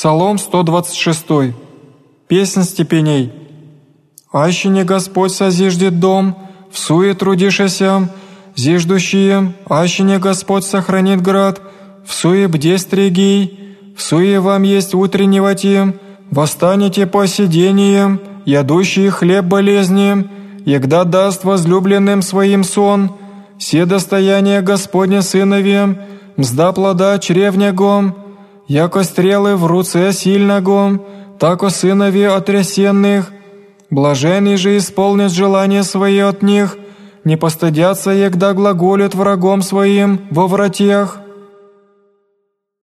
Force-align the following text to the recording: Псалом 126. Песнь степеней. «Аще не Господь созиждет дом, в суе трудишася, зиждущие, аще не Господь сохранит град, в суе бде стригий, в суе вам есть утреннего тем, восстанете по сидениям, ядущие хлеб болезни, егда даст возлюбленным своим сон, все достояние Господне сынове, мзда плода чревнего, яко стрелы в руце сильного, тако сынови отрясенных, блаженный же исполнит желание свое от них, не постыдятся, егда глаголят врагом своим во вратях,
Псалом 0.00 0.38
126. 0.38 1.52
Песнь 2.26 2.62
степеней. 2.62 3.30
«Аще 4.32 4.70
не 4.70 4.82
Господь 4.82 5.30
созиждет 5.30 6.00
дом, 6.00 6.38
в 6.72 6.78
суе 6.78 7.12
трудишася, 7.12 8.08
зиждущие, 8.56 9.52
аще 9.68 10.02
не 10.04 10.18
Господь 10.18 10.64
сохранит 10.64 11.20
град, 11.20 11.60
в 12.06 12.14
суе 12.14 12.48
бде 12.48 12.78
стригий, 12.78 13.76
в 13.94 14.00
суе 14.00 14.40
вам 14.40 14.62
есть 14.62 14.94
утреннего 14.94 15.54
тем, 15.54 15.96
восстанете 16.30 17.06
по 17.06 17.26
сидениям, 17.26 18.22
ядущие 18.46 19.10
хлеб 19.10 19.44
болезни, 19.44 20.26
егда 20.64 21.04
даст 21.04 21.44
возлюбленным 21.44 22.22
своим 22.22 22.64
сон, 22.64 23.10
все 23.58 23.84
достояние 23.84 24.62
Господне 24.62 25.20
сынове, 25.20 25.98
мзда 26.38 26.72
плода 26.72 27.18
чревнего, 27.18 28.14
яко 28.70 29.02
стрелы 29.02 29.56
в 29.56 29.66
руце 29.66 30.12
сильного, 30.12 31.00
тако 31.40 31.70
сынови 31.70 32.22
отрясенных, 32.22 33.32
блаженный 33.90 34.56
же 34.56 34.76
исполнит 34.76 35.32
желание 35.32 35.82
свое 35.82 36.26
от 36.26 36.42
них, 36.42 36.76
не 37.24 37.36
постыдятся, 37.36 38.10
егда 38.12 38.54
глаголят 38.54 39.16
врагом 39.16 39.62
своим 39.62 40.20
во 40.30 40.46
вратях, 40.46 41.19